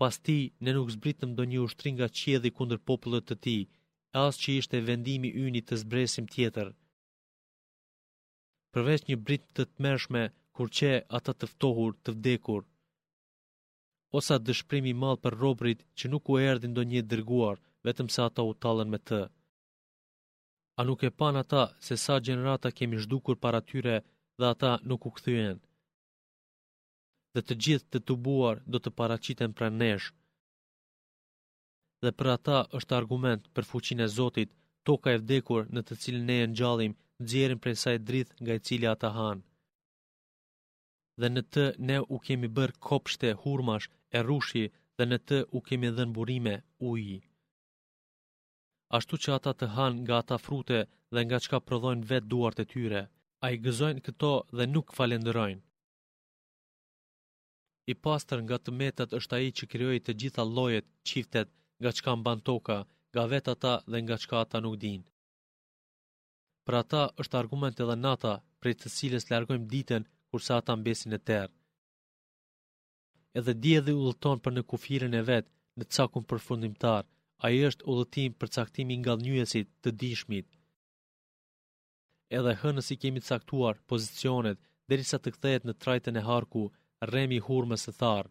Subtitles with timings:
[0.00, 3.56] pas ti ne nuk zbritëm do një ushtrin nga qedhi kunder popullet të ti,
[4.24, 6.68] as që ishte vendimi yni të zbresim tjetër.
[8.72, 10.22] Përveç një brit të të mershme,
[10.54, 12.62] kur që ata të ftohur, të vdekur.
[14.18, 17.56] Osa dëshprimi mal për robrit që nuk u erdin do një dërguar,
[17.86, 19.20] vetëm sa ata u talen me të.
[20.78, 23.96] A nuk e pan ata se sa gjenerata kemi shdukur para tyre
[24.38, 25.58] dhe ata nuk u këthyenë
[27.34, 30.06] dhe të gjithë të tubuar do të paraqiten pranë nesh.
[32.02, 34.50] Dhe për ata është argument për fuqinë e Zotit,
[34.88, 36.92] toka e vdekur në të cilën ne e ngjallim,
[37.24, 39.38] nxjerrin prej saj dritë nga e cila ata han.
[41.20, 44.64] Dhe në të ne u kemi bër kopshte hurmash e rushi,
[44.96, 46.54] dhe në të u kemi dhën burime
[46.90, 47.18] uji.
[48.96, 50.78] Ashtu që ata të hanë nga ata frute
[51.14, 53.02] dhe nga qka prodhojnë vetë duart e tyre,
[53.44, 55.62] a i gëzojnë këto dhe nuk falenderojnë.
[57.88, 61.48] I pastër nga të metët është ai që krijoi të gjitha llojet, çiftet,
[61.80, 62.78] nga çka mban toka,
[63.12, 65.08] nga vetë ata dhe nga çka ata nuk dinë.
[66.66, 71.18] Për ata është argument edhe nata, prej të cilës largojmë ditën kurse ata mbesin në
[71.28, 71.48] terr.
[73.38, 75.46] Edhe dielli udhëton për në kufirin e vet,
[75.78, 77.04] në cakun përfundimtar.
[77.46, 79.14] Ai është udhëtim për caktimin nga
[79.82, 80.46] të dishmit.
[82.38, 84.58] Edhe hënës i kemi caktuar pozicionet
[84.90, 86.64] derisa të kthehet në trajtën e harku,
[87.08, 88.28] remi hurmës së tharë.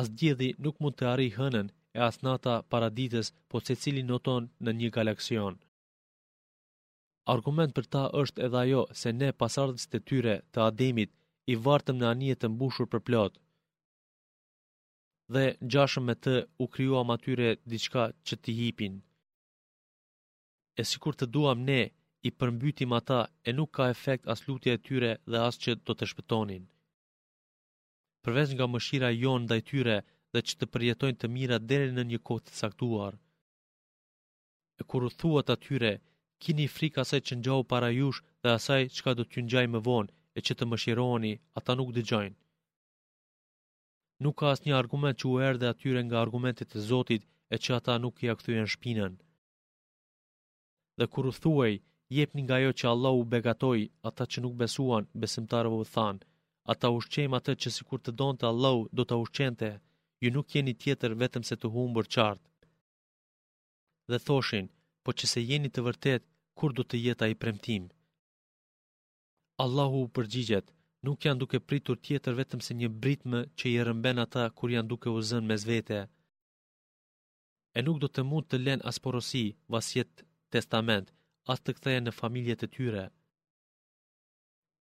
[0.00, 4.46] As djedhi nuk mund të arrijë hënën e as nata paradites, po se cili noton
[4.64, 5.58] në një galaksion.
[7.34, 11.10] Argument për ta është edhe ajo se ne pasardhës të tyre të ademit
[11.52, 13.32] i vartëm në anijet të mbushur për plot.
[15.32, 18.94] dhe gjashëm me të u kryuam atyre diçka që t'i hipin.
[20.80, 21.80] E si kur të duam ne,
[22.28, 25.92] i përmbytim ata e nuk ka efekt as lutje e tyre dhe as që do
[25.96, 26.62] të shpëtonin
[28.26, 29.94] përveç nga mëshira jonë ndaj tyre
[30.34, 33.14] dhe që të përjetojnë të mira deri në një kohë të caktuar.
[34.80, 35.90] E kur u thuat atyre,
[36.44, 40.12] kini frikë asaj që ngjau para jush dhe asaj çka do të ngjaj më vonë
[40.36, 42.38] e që të mëshironi, ata nuk dëgjojnë.
[44.22, 47.22] Nuk ka asnjë argument që u erdhë atyre nga argumentet e Zotit
[47.54, 49.12] e që ata nuk i akthyen shpinën.
[50.98, 51.74] Dhe kur u thuaj,
[52.16, 56.22] jepni nga ajo që Allahu begatoi, ata që nuk besuan, besimtarëve u thanë,
[56.70, 59.70] ata ushqejmë atë që sikur të donte Allahu do ta ushqente,
[60.22, 62.48] ju nuk jeni tjetër vetëm se të humbur qartë.
[64.10, 64.66] Dhe thoshin,
[65.02, 66.22] po që se jeni të vërtet,
[66.58, 67.84] kur do të jetë a i premtim?
[69.64, 70.66] Allahu u përgjigjet,
[71.06, 74.90] nuk janë duke pritur tjetër vetëm se një britme që i rëmben ata kur janë
[74.92, 75.98] duke u zënë me zvete.
[77.76, 79.44] E nuk do të mund të len asporosi,
[79.74, 80.24] vasjet
[80.54, 81.06] testament,
[81.52, 83.04] as të këtheje në familjet e tyre.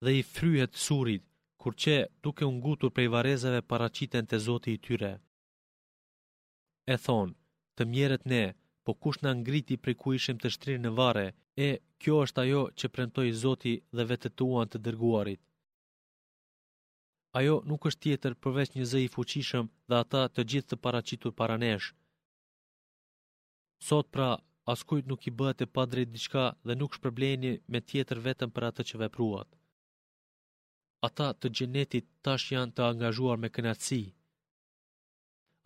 [0.03, 1.23] Dhe i fryhet surit,
[1.61, 1.93] kur që
[2.25, 5.11] duke ungutur prej varezeve paracitën të zoti i tyre.
[6.93, 7.35] E thonë,
[7.75, 8.43] të mjerët ne,
[8.85, 11.27] po kush në ngriti prej ku ishim të shtrirë në vare,
[11.67, 11.69] e
[12.01, 15.41] kjo është ajo që prentoj zoti dhe vetët uan të dërguarit.
[17.39, 21.31] Ajo nuk është tjetër përveç një zë i fuqishëm dhe ata të gjithë të paracitur
[21.39, 21.87] paranesh.
[23.87, 24.31] Sot pra,
[24.73, 28.83] askujt nuk i bëhet e padrejt diçka dhe nuk shpërbleni me tjetër vetëm për atë
[28.89, 29.49] që vepruat
[31.07, 34.01] ata të gjenetit tash janë të angazhuar me kënaqësi.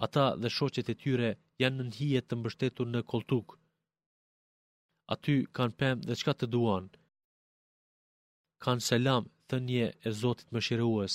[0.06, 1.32] Ata dhe shoqet e tyre
[1.64, 3.56] janë në hije të mbështetur në koltuk.
[5.16, 6.88] Aty kanë pemë dhe çka të duan.
[8.64, 11.14] Kanë selam thënje e Zotit Mëshirues.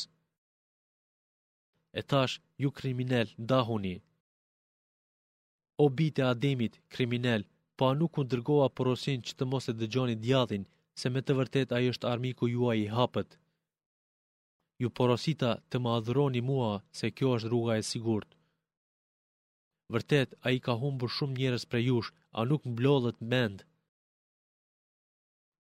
[2.01, 3.97] E tash ju kriminal ndahuni.
[5.83, 7.43] O bite Ademit, kriminal,
[7.77, 10.65] po a nuk u dërgoa porosin që të mos e dëgjoni djathin,
[11.01, 13.31] se me të vërtet a i është armiku juaj i hapët
[14.85, 18.31] ju porosita të më adhuroni mua se kjo është rruga e sigurt.
[19.93, 23.67] Vërtet, a i ka humbur shumë njërës për jush, a nuk mblodhët mend.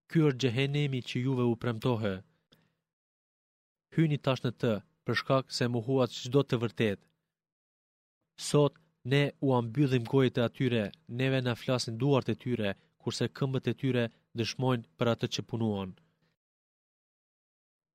[0.09, 2.13] Ky është gjehenemi që juve u premtohe.
[3.96, 4.74] Hyni tash në të,
[5.06, 7.00] për shkak se mu huat gjdo të vërtet.
[8.50, 8.73] Sot,
[9.14, 10.85] ne u ambydhim gojit e atyre,
[11.20, 12.72] neve në flasin duart e tyre,
[13.03, 14.05] kurse këmbët e tyre
[14.40, 15.97] dëshmojnë për atë që punuan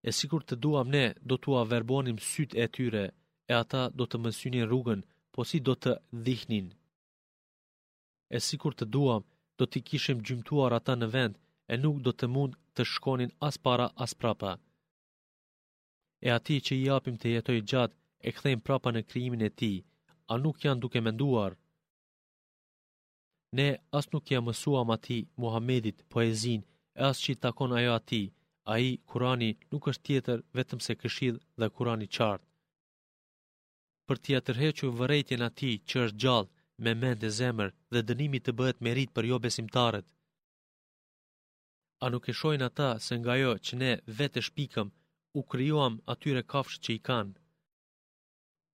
[0.08, 3.04] e sikur të duam ne do t'ua verbonim syt e tyre,
[3.50, 5.00] e ata do të mësynin rrugën,
[5.32, 5.92] po si do të
[6.26, 6.66] dhihnin.
[8.36, 9.22] E sikur të duam,
[9.58, 11.34] do t'i kishim gjymtuar ata në vend,
[11.72, 14.52] e nuk do të mund të shkonin as para as prapa.
[16.26, 17.96] E ati që i apim të jetoj gjatë,
[18.28, 19.72] e kthejmë prapa në krijimin e ti,
[20.32, 21.52] a nuk janë duke menduar?
[23.56, 23.68] Ne
[23.98, 26.60] as nuk ja mësuam ati Muhammedit poezin,
[27.00, 28.22] e as që i takon ajo ati,
[28.70, 32.46] a i kurani nuk është tjetër vetëm se këshidh dhe kurani qartë.
[34.08, 36.52] Për tja tërhequ vërejtjen ati që është gjallë
[36.84, 40.06] me mend e zemër dhe dënimi të bëhet merit për jo besimtarët.
[42.04, 44.88] A nuk e shojnë ata se nga jo që ne vetë shpikëm
[45.38, 47.34] u kryuam atyre kafshë që i kanë.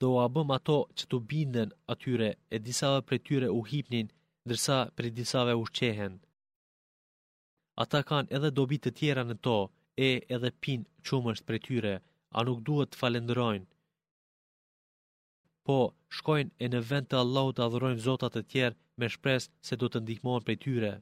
[0.00, 4.08] Do a bëm ato që të binden atyre e disave për tyre u hipnin
[4.48, 6.14] dërsa për disave u shqehen.
[7.84, 9.58] Ata kanë edhe dobit të tjera në to,
[10.08, 11.91] e edhe pin qumësht për tyre,
[12.37, 13.67] a nuk duhet të falenderojnë.
[15.69, 15.75] Po,
[16.19, 19.91] shkojnë e në vend të Allahut të adhurojnë zotat e tjerë me shpresë se do
[19.93, 20.93] të ndihmojnë për tyre.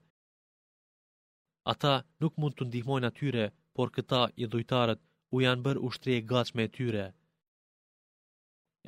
[1.74, 3.46] Ata nuk mund të ndihmojnë atyre,
[3.76, 5.04] por këta i dhujtarët
[5.36, 7.06] u janë bërë ushtri e gatshme e tyre.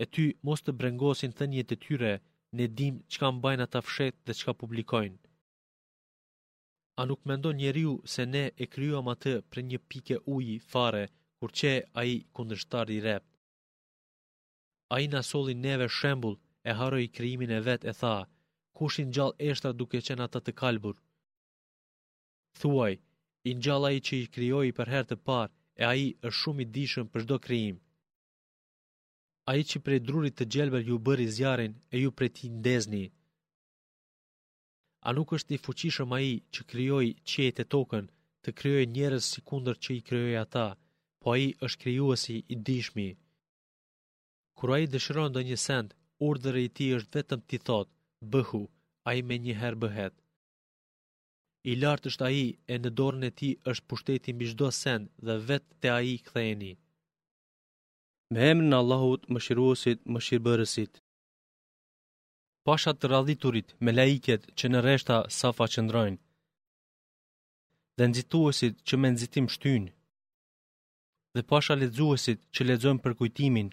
[0.02, 2.12] E ty mos të brengosin të njët e tyre,
[2.58, 5.18] ne dim që ka mbajnë ata fshet dhe që ka publikojnë.
[6.98, 11.02] A nuk mendon njeriu se ne e kryuam atë për një pike uji fare,
[11.38, 13.24] kur që a i kundështar i rep.
[14.94, 16.34] A i nasolli neve shembul,
[16.70, 18.16] e haroj kryimin e vet e tha,
[18.78, 20.96] kushin gjall eshtra duke qenë atë të kalbur.
[22.58, 22.94] Thuaj,
[23.48, 25.48] i njall a i që i kryoj për her të par,
[25.82, 27.76] e a i është shumë i dishëm për shdo kryim.
[29.50, 33.06] A i që prej drurit të gjelber ju bëri zjarin, e ju prej ti ndezni
[35.08, 38.06] a nuk është i fuqishëm a i që kryoj qiet e tokën
[38.46, 40.66] të kryoj njerës si kunder që i kryoj ata,
[41.20, 43.08] po a i është kryuësi i dishmi.
[44.58, 45.94] Kura i dëshiron dhe një send,
[46.28, 47.88] urdhërë i ti është vetëm ti thot,
[48.32, 48.62] bëhu,
[49.08, 50.14] a i me një herë bëhet.
[51.70, 55.36] I lartë është a i e në dorën e ti është pushtetin bishdo send dhe
[55.50, 56.72] vetë të a i këthejni.
[58.32, 60.92] Me emrin Allahut më shiruosit më shirëbërësit
[62.66, 66.18] pashat të radhiturit me laiket që në reshta sa qëndrojnë,
[67.96, 69.92] dhe nëzituësit që me nëzitim shtynë,
[71.34, 73.68] dhe pasha ledzuesit që ledzojmë për kujtimin,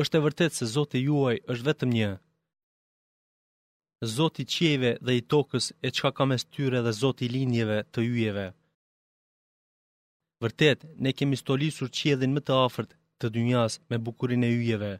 [0.00, 2.10] është e vërtet se Zotë i juaj është vetëm një,
[4.16, 7.78] Zotë i qieve dhe i tokës e qka ka mes tyre dhe Zotë i linjeve
[7.92, 8.46] të jujeve.
[10.42, 14.92] Vërtet, ne kemi stolisur qiedin më të afert të dynjas me bukurin e jujeve,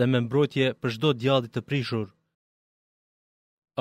[0.00, 2.06] dhe me mbrojtje për shdo djallit të prishur.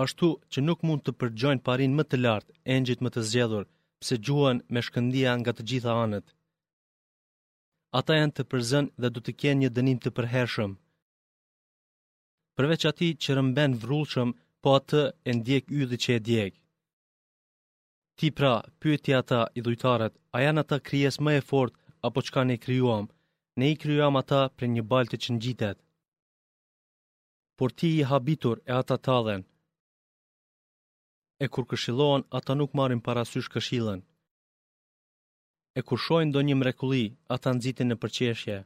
[0.03, 3.65] Ashtu që nuk mund të përgjojnë parin më të lartë, engjit më të zgjedhur,
[4.01, 6.27] pse gjuhen me shkëndia nga të gjitha anët.
[7.99, 10.71] Ata janë të përzën dhe du të kjenë një dënim të përhershëm.
[12.57, 14.29] Përveç ati që rëmben vrullshëm,
[14.61, 16.53] po atë e ndjek ydi që e djek.
[18.17, 21.73] Ti pra, pyetja ata i dhujtarët, a janë ata kryes më e fort
[22.07, 23.05] apo qka ne kryuam?
[23.57, 25.39] Ne i kryuam ata për një baltë që në
[27.63, 29.41] por ti i habitur e ata talen.
[31.43, 33.99] E kur këshilohen, ata nuk marim parasysh këshilën.
[35.79, 37.03] E kur shojnë do një mrekuli,
[37.35, 38.57] ata nëzitin në përqeshje.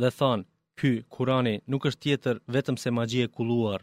[0.00, 0.44] Dhe thanë,
[0.78, 3.80] ky, kurani, nuk është tjetër vetëm se magji e kuluar.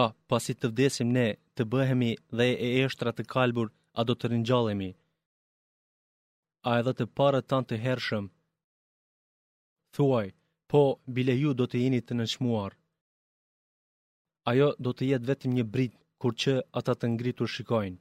[0.00, 3.68] A, pasi të vdesim ne, të bëhemi dhe e eshtra të kalbur,
[3.98, 4.90] a do të rinjallemi.
[6.68, 8.24] A edhe të parët tanë të hershëm.
[9.96, 10.28] Thuaj,
[10.70, 12.72] po bile ju do të jeni të nëshmuar.
[14.52, 17.96] Ajo do të jetë vetëm një brit, kur që ata të ngritur shikojnë.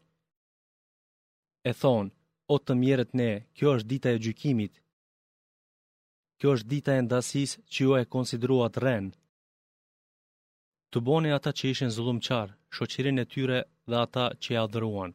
[1.69, 2.11] E thonë,
[2.53, 4.73] o të mjerët ne, kjo është dita e gjykimit.
[6.39, 9.11] Kjo është dita e ndasis që jo e konsideruat renë.
[10.91, 15.13] Të boni ata që ishen zullum qarë, shoqirin e tyre dhe ata që e adhruan.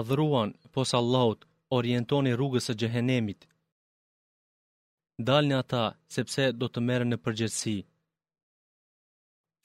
[0.00, 1.40] Adhruan, posa laut,
[1.78, 3.40] orientoni rrugës e gjehenemit
[5.18, 7.76] dalni ata, sepse do të merë në përgjërësi.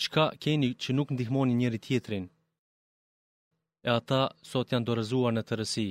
[0.04, 2.26] Shka keni që nuk ndihmoni njëri tjetrin,
[3.88, 5.88] e ata sot janë dorëzuar në të rësi.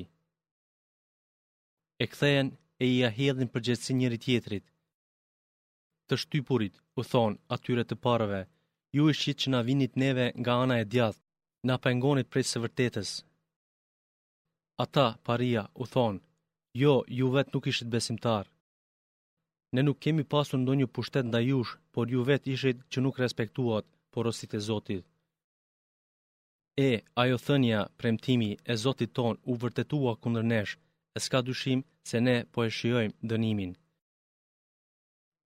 [2.03, 2.49] E këthejen
[2.83, 4.65] e i ahedhin përgjërësi njëri tjetrit.
[6.09, 8.41] Të shtypurit, u thonë atyre të parëve,
[8.97, 11.23] ju e shit që na vinit neve nga ana e djathë,
[11.69, 13.11] na pengonit prej së vërtetës.
[14.85, 16.19] Ata, paria, u thonë,
[16.83, 18.51] jo, ju vet nuk ishit besimtarë.
[19.75, 23.85] Ne nuk kemi pasur ndonjë pushtet nda jush, por ju vet ishit që nuk respektuat
[24.13, 25.05] porosit e Zotit.
[26.89, 26.91] E,
[27.23, 30.75] ajo thënja, premtimi e Zotit ton u vërtetua kundër nesh,
[31.17, 33.73] e s'ka dyshim se ne po e shiojmë dënimin.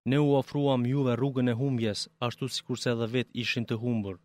[0.09, 4.15] Ne u ofruam juve rrugën e humbjes, ashtu si kurse dhe vet ishin të humbur.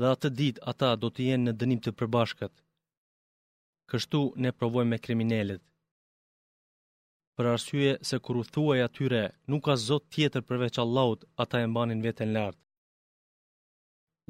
[0.00, 2.54] Dhe atë dit ata do të jenë në dënim të përbashkët.
[3.90, 5.64] Kështu ne provojmë me kriminelet
[7.38, 9.18] për arsye se kur u thuaj atyre
[9.52, 12.58] nuk ka zot tjetër përveç Allahut, ata e mbanin veten lart.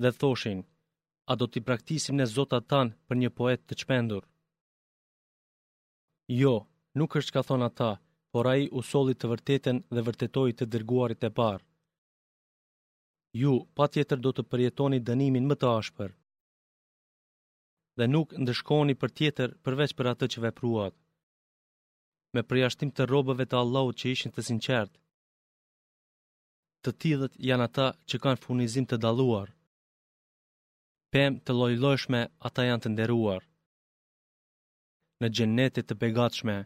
[0.03, 0.61] Dhe thoshin,
[1.31, 4.25] a do t'i praktisim ne zotat tan për një poet të çmendur?
[6.43, 6.55] Jo,
[6.99, 7.91] nuk është ka thon ata,
[8.33, 11.65] por ai u solli të vërtetën dhe vërtetoi të dërguarit e parë.
[13.41, 16.11] Ju patjetër do të përjetoni dënimin më të ashpër
[17.99, 20.95] dhe nuk ndëshkoni për tjetër përveç për atë që vepruat
[22.37, 24.94] me përjashtim të robëve të Allahut që ishin të sinqert.
[26.85, 29.54] Të tillët janë ata që kanë furnizim të dalluar.
[31.14, 32.20] Pem të lojlojshme
[32.50, 33.44] ata janë të nderuar.
[35.20, 36.56] Në gjennetit të begatshme,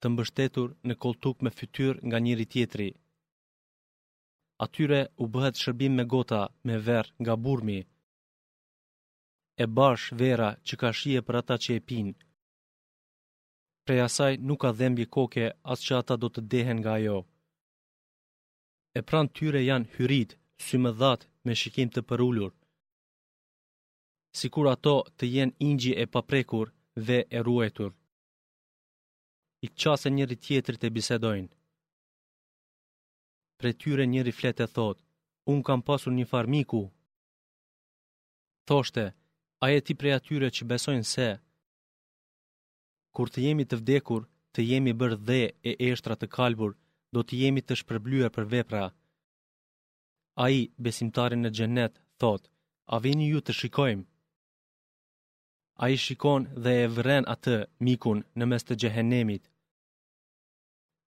[0.00, 2.90] të mbështetur në koltuk me fytyr nga njëri tjetri.
[4.66, 7.80] Atyre u bëhet shërbim me gota, me verë nga burmi,
[9.62, 12.14] e bash vera që ka shije për ata që e pinë,
[13.92, 17.16] Preja saj nuk ka dhembje koke as që ata do të dehen nga jo.
[18.98, 20.30] E pran tyre janë hyrit,
[20.66, 22.52] sy më dhatë me shikim të përullur.
[24.38, 26.68] Sikur ato të jenë ingji e paprekur
[27.06, 27.90] dhe e ruetur.
[29.66, 31.50] I të qasë e njëri tjetër të bisedojnë.
[33.58, 35.02] Pre tyre njëri flete thotë,
[35.52, 36.82] unë kam pasur një farmiku.
[38.68, 39.06] Thoshte,
[39.64, 41.28] a e ti prej atyre që besojnë se,
[43.16, 44.22] kur të jemi të vdekur,
[44.54, 45.40] të jemi bërë dhe
[45.70, 46.72] e eshtra të kalbur,
[47.14, 48.84] do të jemi të shpërblyer për vepra.
[50.44, 52.42] A i, besimtarin në gjenet, thot,
[52.94, 54.04] a vini ju të shikojmë?
[55.84, 59.44] A i shikon dhe e vren atë mikun në mes të gjehenemit.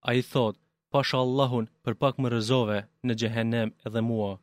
[0.09, 0.55] A i thot,
[0.91, 4.33] pasha Allahun për pak më rëzove në gjehenem edhe mua.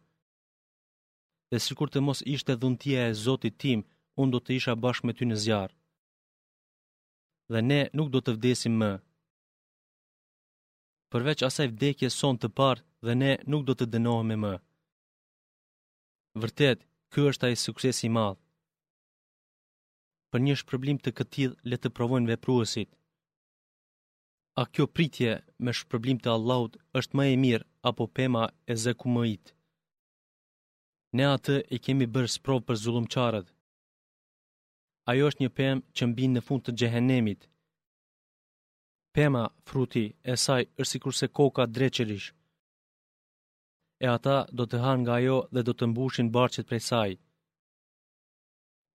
[1.50, 3.80] Dhe si kur të mos ishte dhuntia e Zotit tim,
[4.20, 5.74] unë do të isha bashkë me ty në zjarë
[7.52, 8.90] dhe ne nuk do të vdesim më.
[11.10, 14.52] Përveç asaj vdekje son të parë dhe ne nuk do të dënohemi më.
[16.42, 16.80] Vërtet,
[17.10, 18.38] ky është ai suksesi i madh.
[20.30, 22.90] Për një shpërblim të këtill, le të provojnë vepruesit.
[24.60, 25.32] A kjo pritje
[25.64, 29.54] me shpërblim të Allahut është më e mirë apo pema e zakumit?
[31.18, 33.46] Ne atë e kemi bërë sprov për zullumçarët
[35.08, 37.46] ajo është një pemë që mbinë në fund të gjehenemit.
[39.18, 42.28] Pema, fruti, e saj është si kurse koka dreqerish.
[44.04, 47.10] E ata do të hanë nga ajo dhe do të mbushin barqet prej saj.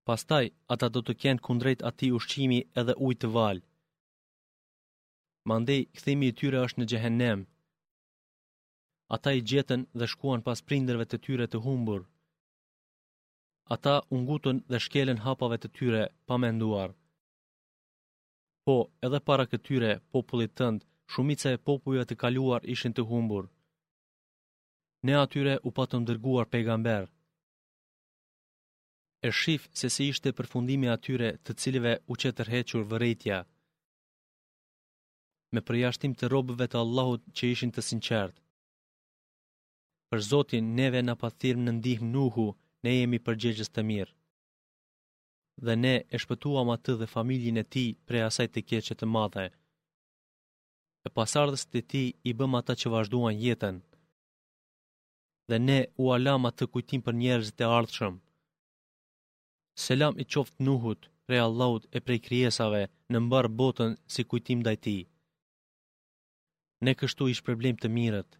[0.07, 3.63] Pastaj, ata do të kenë kundrejt ati ushqimi edhe ujtë të valë.
[5.49, 7.39] Mandej, këthimi i tyre është në gjehenem.
[9.15, 12.05] Ata i gjetën dhe shkuan pas prinderve të tyre të humburë
[13.73, 16.89] ata ungutën dhe shkelën hapave të tyre pa menduar.
[18.65, 20.79] Po, edhe para këtyre popullit tënd,
[21.11, 23.45] shumica e popujve të kaluar ishin të humbur.
[25.05, 27.05] Ne atyre u patëm dërguar pejgamber.
[29.27, 33.37] E shif se si ishte përfundimi atyre të cilive u që tërhequr vërejtja.
[35.53, 38.39] Me përjashtim të robëve të Allahut që ishin të sinqertë.
[40.09, 42.47] Për Zotin, neve në patirëm në ndihmë nuhu,
[42.85, 44.13] ne jemi përgjegjës të mirë.
[45.65, 49.45] Dhe ne e shpëtuam atë dhe familjin e ti prej asaj të keqe të madhe.
[51.07, 53.75] E pasardhës të ti i bëm ata që vazhduan jetën.
[55.49, 58.15] Dhe ne u alam atë kujtim për njerëzit e ardhëshëm.
[59.85, 64.97] Selam i qoftë nuhut prej Allahut e prej krijesave në mbar botën si kujtim dajti.
[66.85, 68.31] Ne kështu ish problem të mirët.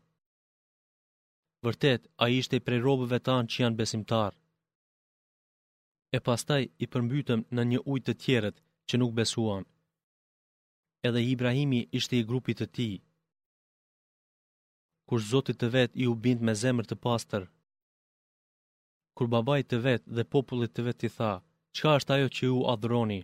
[1.66, 4.34] Vërtet, a ishte prej robëve tanë që janë besimtar.
[6.16, 8.58] E pastaj i përmbytëm në një ujtë të tjerët
[8.90, 9.66] që nuk besuan.
[11.10, 12.90] Edhe Ibrahimi ishte i grupit të ti.
[15.10, 17.44] Kur zotit të vetë i u bind me zemër të pastër.
[19.18, 21.34] Kur babaj të vetë dhe popullit të vetë i tha,
[21.78, 23.20] qka është ajo që ju adhroni?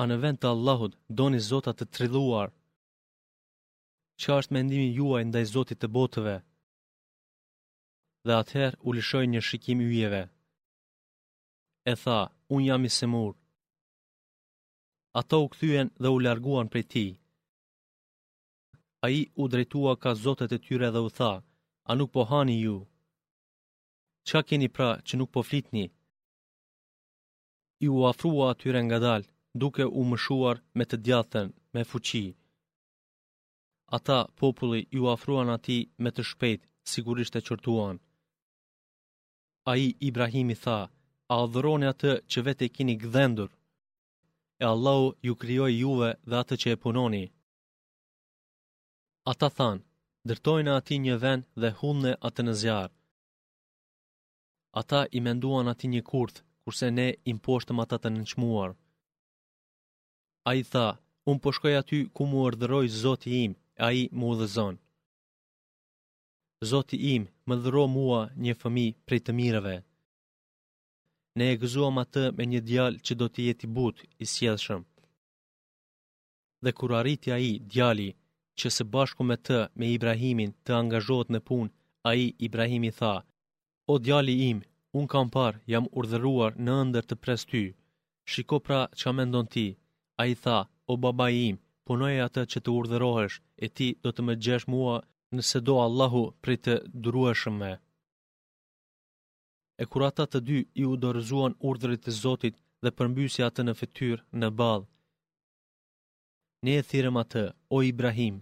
[0.00, 2.48] A në vend të Allahut doni zotat të trilluar?
[4.22, 6.36] Qa është mendimi juaj ndaj zotit të botëve?
[8.28, 10.22] dhe atëherë u lëshoi një shikim yjeve.
[11.92, 12.18] E tha,
[12.54, 13.30] "Un jam i semur."
[15.20, 17.10] Ato u kthyen dhe u larguan prej tij.
[19.06, 21.32] Ai u drejtua ka zotet e tyre dhe u tha,
[21.88, 22.76] "A nuk po hani ju?
[24.26, 25.86] Çka keni pra që nuk po flitni?"
[27.86, 29.22] I u afrua atyre nga dal,
[29.60, 32.26] duke u mëshuar me të djathën, me fuqi.
[33.96, 36.60] Ata populli i u afruan ati me të shpejt,
[36.92, 37.96] sigurisht e qërtuan.
[39.70, 40.78] A i Ibrahimi tha,
[41.32, 43.50] a adhëroni atë që vete kini gdhendur,
[44.62, 47.24] e Allahu ju kryoj juve dhe atë që e punoni.
[49.32, 49.78] Ata than,
[50.28, 52.94] dërtojnë ati një ven dhe hunne atë në zjarë.
[54.80, 58.70] Ata i menduan ati një kurth, kurse ne im poshtëm ata të nënqmuar.
[60.48, 60.88] A i tha,
[61.30, 63.52] unë po shkoj aty ku mu ërdëroj zoti im,
[63.86, 64.80] a i mu dhe zonë.
[66.70, 69.76] Zoti im, më dhëro mua një fëmi prej të mirëve.
[71.38, 74.82] Ne e gëzuam atë me një djalë që do të jeti but i sjedhshëm.
[76.64, 78.08] Dhe kur arriti a i djali
[78.58, 81.66] që se bashku me të me Ibrahimin të angazhot në pun,
[82.08, 83.12] a i Ibrahimi tha,
[83.92, 84.58] O djali im,
[84.98, 87.62] unë kam parë, jam urdhëruar në ndër të pres ty.
[88.30, 89.64] Shiko pra që a mendon ti,
[90.20, 90.58] a i tha,
[90.90, 94.96] O baba im, punoj atë që të urdhërohesh, e ti do të më gjesh mua
[95.36, 97.72] nëse do Allahu pritë të me.
[99.82, 103.74] E kur ata të dy i u dorëzuan urdrit të Zotit dhe përmbysi atë në
[103.80, 104.88] fetyr në balë.
[106.64, 107.44] Ne e thirem atë,
[107.74, 108.36] o Ibrahim.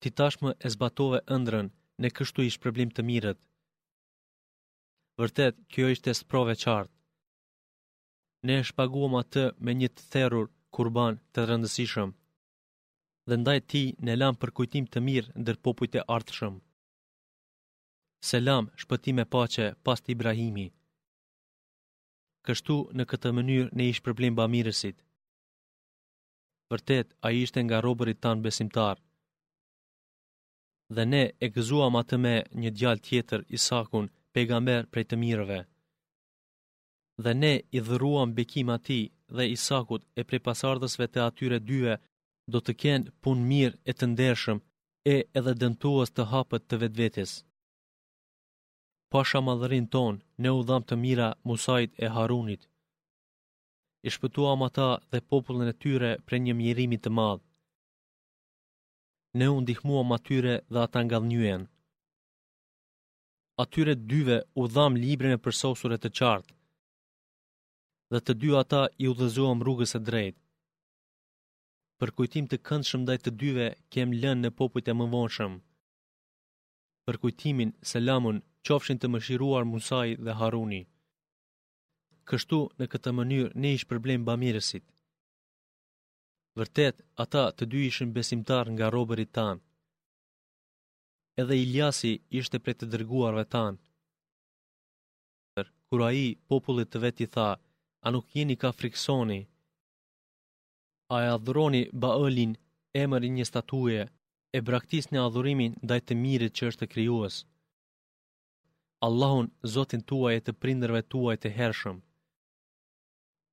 [0.00, 1.68] Ti tashmë e zbatove ëndrën,
[2.02, 3.38] ne kështu ish përblim të mirët.
[5.20, 6.92] Vërtet, kjo ishte së prove qartë.
[8.46, 12.12] Ne e shpaguam atë me një të therur kurban të rëndësishëm
[13.28, 16.54] dhe ndaj ti në lam për kujtim të mirë ndër popujt e ardhshëm.
[18.30, 20.66] Selam, shpëtim e pace, pas të Ibrahimi.
[22.46, 24.96] Kështu në këtë mënyrë ne ishë problem bamirësit.
[26.72, 28.96] Vërtet, a ishte nga robërit tanë besimtar.
[30.94, 35.60] Dhe ne e gëzuam atë me një djal tjetër Isakun, pegamber prej të mirëve.
[37.24, 39.00] Dhe ne i dhëruam bekim ati
[39.36, 41.94] dhe Isakut e prej pasardhësve të atyre dyve
[42.52, 44.58] do të kenë pun mirë e të ndershëm
[45.14, 47.32] e edhe dëntuas të hapët të vetëvetis.
[49.12, 52.62] Pasha madhërin ton, ne u dham të mira Musajt e Harunit.
[54.06, 57.44] I shpëtuam ata dhe popullën e tyre pre një mjerimit të madhë.
[59.38, 61.62] Ne u ndihmuam atyre dhe ata nga dhënjuen.
[63.64, 66.52] Atyre dyve u dham librin e përsosur e të qartë,
[68.12, 70.43] dhe të dy ata i u dhezuam rrugës e drejtë
[72.04, 75.52] për kujtim të këndshëm ndaj të dyve kem lënë në popujt e më vonshëm.
[77.06, 80.82] Për kujtimin, selamun, qofshin të shiruar Musaj dhe Haruni.
[82.28, 84.84] Kështu, në këtë mënyrë, ne ishë problem bamiresit.
[86.58, 89.62] Vërtet, ata të dy ishën besimtar nga robërit tanë.
[91.40, 93.78] Edhe Iljasi ishte prej të dërguarve tanë.
[95.88, 97.48] Kura i, popullit të veti tha,
[98.04, 99.40] a nuk jeni ka friksoni,
[101.08, 102.52] a e adhuroni Baalin
[103.02, 104.02] emër një statuje
[104.56, 107.36] e braktis një adhurimin daj të mirit që është të kryuës.
[109.08, 111.98] Allahun, Zotin tuaj e të prinderve tuaj të hershëm.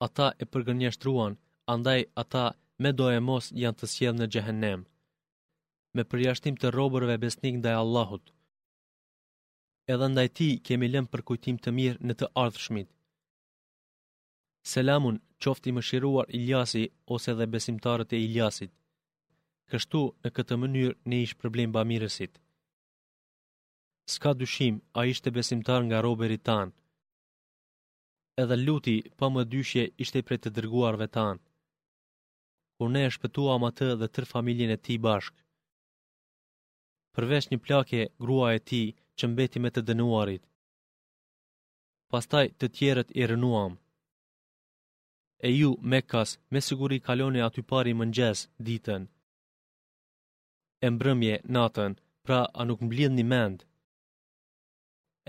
[0.08, 1.34] Ata e përgënjështruan,
[1.74, 2.46] andaj ata
[2.82, 4.86] me do e mos janë të sjedhë në gjehenem,
[5.96, 8.26] me përjashtim të robërve besnik ndaj Allahut.
[9.94, 12.90] Edhe ndaj ti kemi lem përkujtim të mirë në të ardhshmit.
[14.70, 16.84] Selamun qofti më shiruar Iljasi
[17.16, 18.72] ose dhe besimtarët e Iljasit.
[19.72, 22.34] Kështu në këtë mënyrë ne ishë problem bamirësit.
[24.14, 26.74] Ska dyshim, a ishte besimtar nga roberi tanë.
[28.44, 31.42] Edhe luti, pa më dyshje, ishte prej të dërguarve tanë.
[32.78, 35.42] Kur ne e shpëtua ma të dhe tër familjen e ti bashkë.
[37.16, 38.84] Përveç një plake, grua e ti
[39.18, 40.44] që mbeti me të dënuarit.
[42.12, 43.78] Pastaj të tjerët i rënuamë
[45.48, 45.72] e ju
[46.08, 49.02] kas me siguri kaloni aty pari mëngjes ditën.
[50.86, 51.92] E mbrëmje natën,
[52.26, 53.60] pra a nuk mblidh një mend.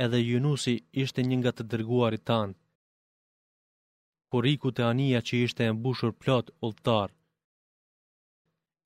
[0.05, 2.55] Edhe Junusi ishte një nga të dërguarit tanë.
[4.31, 7.09] Kur iku të anija që ishte e mbushur plot ulltar.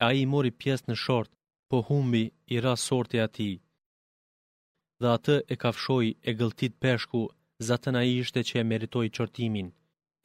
[0.06, 1.30] A i mori pjesë në short,
[1.68, 3.50] po humbi i ras sorti ati.
[5.00, 7.22] Dhe atë e kafshoj e gëltit peshku,
[7.66, 9.68] zatën a i ishte që e meritoj qërtimin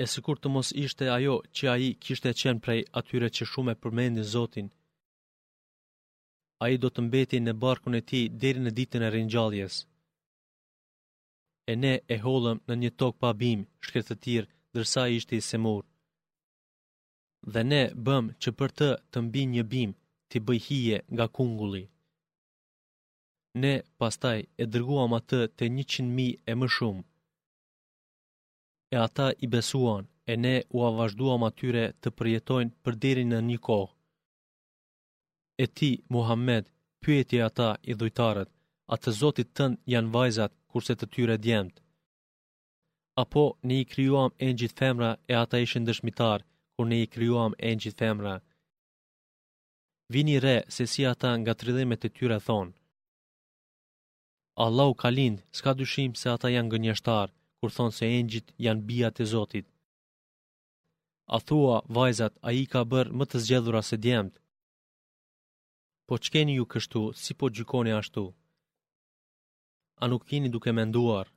[0.01, 3.79] e sikur të mos ishte ajo që ai kishte qen prej atyre që shumë e
[3.81, 4.67] përmendin Zotin.
[6.65, 9.73] Ai do të mbeti në barkun e tij deri në ditën e ringjalljes.
[11.71, 15.33] E ne e hollëm në një tok pa bim, shkret të tirë, ndërsa ai ishte
[15.37, 15.83] i semur.
[17.53, 19.91] Dhe ne bëm që për të të mbi një bim
[20.29, 21.83] ti bëj hije nga kungulli.
[23.61, 27.03] Ne pastaj e dërguam atë te 100 mijë e më shumë
[28.93, 33.58] e ata i besuan, e ne u avashduam atyre të përjetojnë për deri në një
[33.67, 33.91] kohë.
[35.63, 36.65] E ti, Muhammed,
[37.04, 38.49] pyetje ata i dhujtarët,
[38.93, 41.75] a të zotit tënë janë vajzat kurse të tyre djemët.
[43.23, 46.39] Apo ne i kryuam e njit femra e ata ishin dëshmitar,
[46.73, 48.36] kur ne i kryuam e njit femra.
[50.13, 52.73] Vini re se si ata nga tridhimet e tyre thonë.
[54.65, 59.10] Allahu ka lindë, s'ka dyshim se ata janë gënjështarë, kur thonë se engjit janë bia
[59.15, 59.67] të Zotit.
[61.36, 64.36] A thua, vajzat, a i ka bërë më të zgjedhura se djemët.
[66.08, 68.26] Po qkeni ju kështu, si po gjykoni ashtu?
[70.02, 71.28] A nuk keni duke menduar?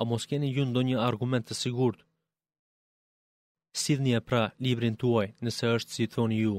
[0.00, 2.00] A mos keni ju ndonjë argument të sigurt?
[3.82, 6.56] Sidhni e pra librin tuaj, nëse është si thoni ju.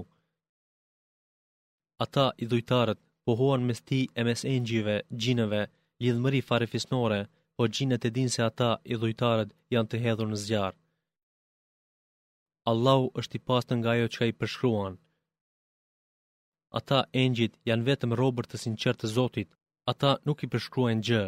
[2.04, 5.62] Ata i dojtarët pohuan mes ti e mes engjive, gjinëve,
[6.02, 7.22] lidhëmëri farefisnore,
[7.58, 10.78] po gjinët e din se ata i dhujtarët janë të hedhur në zjarë.
[12.72, 14.94] Allahu është i pastë nga jo që ka i përshkruan.
[16.80, 19.50] Ata engjit janë vetëm robër të sinqertë të Zotit,
[19.92, 21.24] ata nuk i përshkruajnë gjë.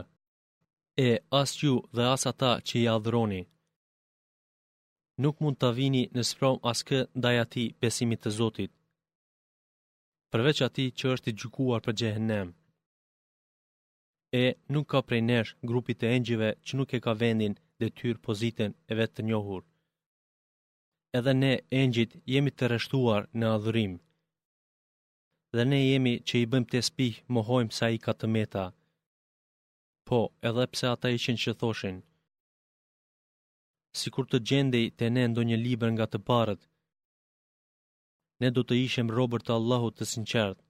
[1.07, 1.09] E
[1.41, 3.43] as ju dhe as ata që i adhroni.
[5.23, 8.71] Nuk mund të vini në sprom as kë ndaj ati besimit të Zotit.
[10.31, 12.47] Përveç ati që është i gjukuar për gjehenem
[14.45, 18.23] e nuk ka prej nesh grupit e engjive që nuk e ka vendin dhe tyrë
[18.25, 19.63] pozitën e vetë të njohur.
[21.17, 23.93] Edhe ne, engjit, jemi të reshtuar në adhurim.
[25.55, 28.65] Dhe ne jemi që i bëm të spih më hojmë sa i ka të meta.
[30.07, 30.19] Po,
[30.49, 31.97] edhe pse ata ishin që thoshin.
[33.97, 36.61] Si kur të gjendej të ne ndo një liber nga të parët,
[38.41, 40.63] ne do të ishem robër të Allahu të sinqertë.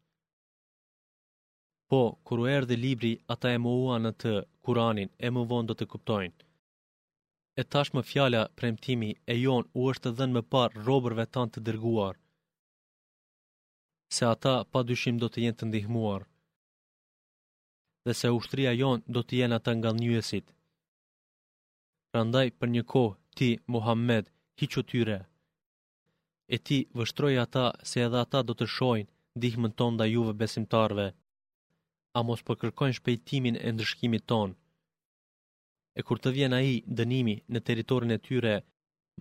[1.90, 4.32] Po, kur u erdhi libri, ata e mohua në të,
[4.68, 6.46] kuranin, e më vonë do të kuptojnë.
[7.62, 11.54] E tash më fjala, premtimi, e jon, u është të dhenë më parë robërve tanë
[11.54, 12.16] të dërguar,
[14.18, 16.22] se ata pa dyshim do të jenë të ndihmuar,
[18.06, 20.48] dhe se ushtria jon do të jenë ata nga njësit.
[22.12, 24.26] Prandaj, për një kohë, ti, Muhammed,
[24.60, 25.20] hiqo tyre,
[26.56, 29.12] e ti vështroj ata se edhe ata do të shojnë,
[29.46, 31.08] dihmën tonë da juve besimtarve
[32.18, 34.50] a mos po kërkojnë shpejtimin e ndryshkimit ton.
[35.98, 38.56] E kur të vjen ai dënimi në territorin e tyre,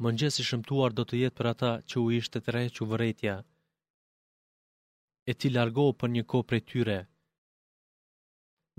[0.03, 3.35] mëngjesi i shëmtuar do të jetë për ata që u ishte të rrehë vëretja.
[5.31, 6.99] E ti largohu për një kohë prej tyre.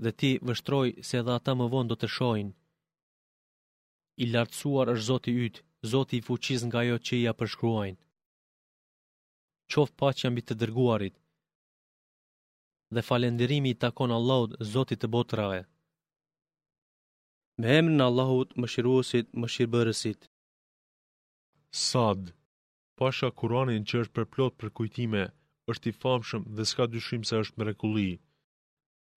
[0.04, 2.50] Dhe ti vështroj se edhe ata më vonë do të shohin.
[4.22, 5.56] I lartësuar është Zoti yt,
[5.92, 8.00] Zoti i fuqiz nga ajo që i ja përshkruajnë.
[9.74, 11.16] Qoftë paqja mbi të dërguarit,
[12.94, 15.60] dhe falendërimi i takon Allahut, Zotit të botërave.
[17.60, 20.20] Me emrin Allahut, mëshiruesit, mëshirbërësit.
[21.88, 22.20] Sad,
[22.98, 25.22] pasha Kurani në që është përplot për kujtime,
[25.72, 28.12] është i famshëm dhe s'ka dyshim se është mrekulli.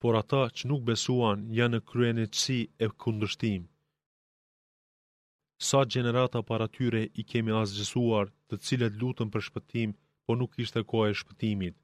[0.01, 3.61] Por ata që nuk besuan janë në kryen e qësi e kundërshtim.
[5.67, 9.89] Sa gjenerata para tyre i kemi asgjësuar të cilet lutën për shpëtim,
[10.25, 11.75] po nuk ishte koha e shpëtimit.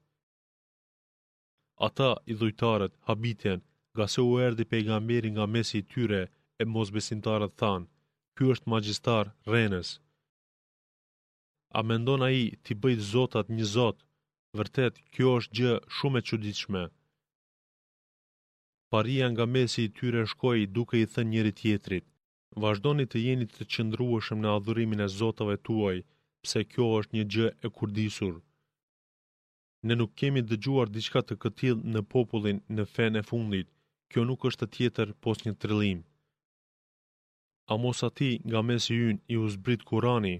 [1.86, 3.60] Ata i dhujtarët habitjen,
[3.94, 6.22] nga se u erdi pejgamberi nga mesi i tyre
[6.62, 7.86] e mosbesimtarët thanë,
[8.36, 9.88] kjo është magjistar renës.
[11.78, 13.98] A mendon a i t'i bëjt zotat një zot,
[14.58, 16.82] vërtet kjo është gjë shumë e qëdiqme.
[18.92, 22.06] Paria nga mesi i tyre shkoj duke i thën njëri tjetrit,
[22.62, 25.98] vazhdoni të jeni të qëndrueshëm në adhurimin e zotave tuaj,
[26.42, 28.40] pse kjo është një gjë e kurdisurë
[29.86, 33.68] ne nuk kemi dëgjuar diçka të këtill në popullin në fen e fundit.
[34.12, 35.98] Kjo nuk është tjetër pos një trillim.
[37.74, 40.36] Amos ati nga mesi yn i uzbrit kurani,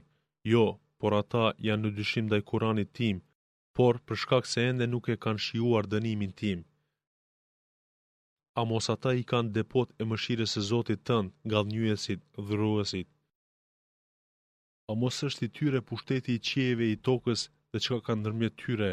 [0.53, 0.65] jo,
[0.99, 3.19] por ata janë në dyshim dhe i kurani tim,
[3.77, 6.59] por për shkak se ende nuk e kanë shiuar dënimin tim.
[8.63, 13.09] Amos ata i kanë depot e mëshires e zotit tënë, galnjuesit, dhruesit.
[14.93, 17.41] Amos është i tyre pushteti i qieve i tokës
[17.73, 18.93] dhe qka kanë nërmjet tyre,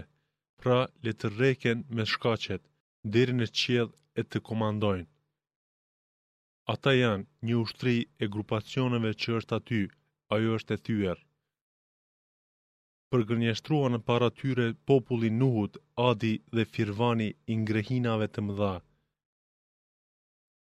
[0.62, 2.64] pra le të rreken me shkacet,
[3.16, 3.90] deri në qiell
[4.20, 5.08] e të komandojnë.
[6.74, 9.82] Ata janë një ushtri e grupacioneve që është aty,
[10.36, 11.20] ajo është e thyer.
[13.14, 15.78] Përgënjeshtrua në para tyre populli Nuhut,
[16.10, 18.74] Adi dhe Firvani i ngrehinave të mëdha.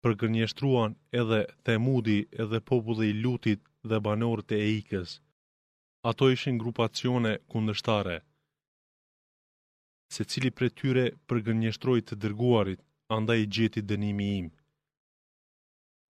[0.06, 5.10] Përgënjeshtruan edhe Themudi edhe populli i Lutit dhe banorët e Ikës.
[6.12, 8.18] Ato ishin grupacione kundështare
[10.14, 12.82] se cili pre tyre përgënjështroj të dërguarit,
[13.16, 14.48] anda i gjeti dënimi im.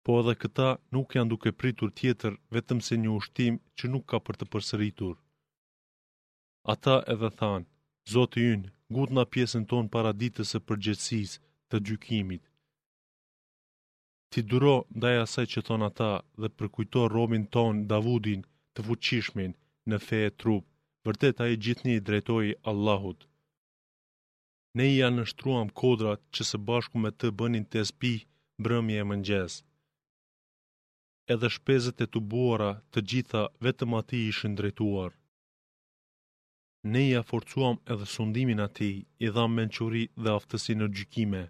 [0.05, 4.18] Po edhe këta nuk janë duke pritur tjetër vetëm se një ushtim që nuk ka
[4.26, 5.14] për të përsëritur.
[6.72, 7.66] Ata edhe thanë,
[8.12, 11.33] Zotë jynë, ngut nga pjesën tonë paraditës e përgjëtsis
[11.70, 12.42] të gjykimit.
[14.33, 16.09] Ti duro ndaj asaj që thonë ata
[16.40, 18.42] dhe përkujto robin tonë Davudin
[18.74, 19.52] të fuqishmin
[19.90, 20.64] në feje trup,
[21.07, 23.20] vërtet a i gjithni i drejtoj Allahut
[24.77, 28.13] ne i anështruam kodrat që së bashku me të bënin të spi
[28.67, 29.55] brëmje e mëngjes.
[31.35, 35.11] Edhe shpezet e të buara të gjitha vetëm ati ishin drejtuar.
[36.93, 38.91] Ne i aforcuam edhe sundimin ati,
[39.25, 41.43] i dham menquri dhe aftësi në gjykime.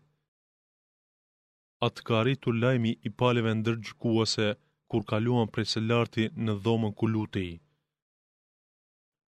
[1.87, 4.49] Atë ka rritu lajmi i paleve ndërgjykuase
[4.91, 7.51] kur kaluan prej se larti në dhomën kulutej.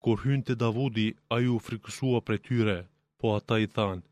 [0.03, 2.77] Kur hynë të Davudi, a ju frikësua prej tyre–
[3.23, 4.03] po ata i thanë,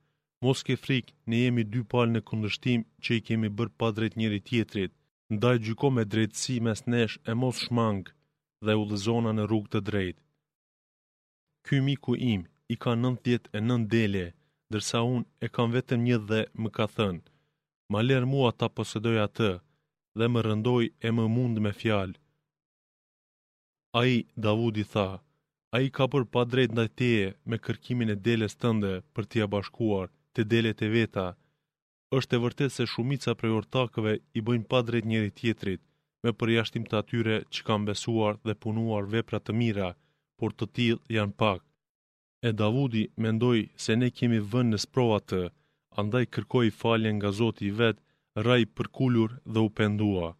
[0.44, 4.18] mos ke frikë, ne jemi dy palë në kundështim që i kemi bërë pa drejt
[4.20, 4.92] njëri tjetrit,
[5.34, 8.12] ndaj gjyko me drejtësi mes nesh e mos shmangë
[8.64, 10.22] dhe u lëzona në rrugë të drejtë.
[11.66, 12.42] Ky miku im
[12.72, 14.24] i ka 99 dele,
[14.72, 17.24] dërsa unë e kam vetëm një dhe më ka thënë,
[17.92, 19.50] ma lerë mua ta posedoj atë
[20.18, 22.16] dhe më rëndoj e më mund me fjalë.
[23.98, 25.08] A i, Davud tha,
[25.74, 29.46] A i ka për pa drejt ndaj teje me kërkimin e deles tënde për t'ja
[29.52, 31.26] bashkuar të dele të veta.
[32.18, 35.82] është e vërtet se shumica prej ortakëve i bëjnë pa drejt njëri tjetrit,
[36.24, 39.90] me përjashtim të atyre që kanë besuar dhe punuar vepra të mira,
[40.38, 41.62] por të tilë janë pak.
[42.46, 45.42] E Davudi mendoj se ne kemi vën në sprova të,
[46.02, 48.02] andaj kërkoj faljen nga Zoti i vetë,
[48.46, 50.30] raj përkullur dhe u pendua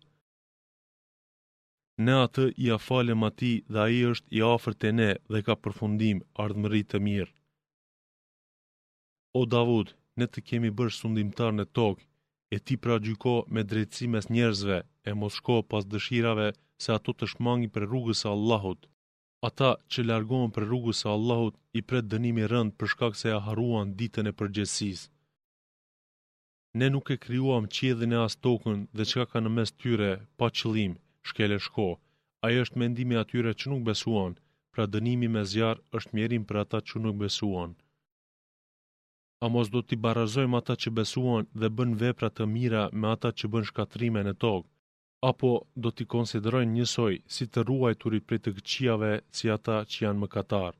[2.06, 5.40] ne atë i a falem ati dhe a i është i afer të ne dhe
[5.48, 7.32] ka përfundim ardhëmëri të mirë.
[9.38, 9.88] O Davud,
[10.20, 12.06] ne të kemi bërë sundimtar në tokë,
[12.54, 16.48] e ti pra gjyko me drejtsimes njerëzve, e mos shko pas dëshirave
[16.82, 18.80] se ato të shmangi për rrugës e Allahut.
[19.48, 23.42] Ata që largohen për rrugës e Allahut i pret dënimi rënd për shkak se a
[23.46, 25.04] haruan ditën e përgjësisë.
[26.80, 30.48] Ne nuk e kryuam qedhin e as tokën dhe qka ka në mes tyre pa
[30.58, 31.87] qëlim, shkele shko.
[32.46, 34.35] Ajo është mendimi atyre që nuk besuan,
[34.72, 37.72] pra dënimi me zjarë është mjerim për ata që nuk besuan.
[39.44, 43.30] A mos do t'i barazojmë ata që besuan dhe bën vepra të mira me ata
[43.38, 44.68] që bën shkatrime në togë,
[45.30, 45.50] Apo
[45.83, 50.28] do t'i konsiderojnë njësoj si të ruajturit prej të këqiave si ata që janë më
[50.35, 50.78] katarë?